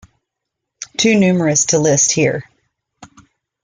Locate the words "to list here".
1.67-2.49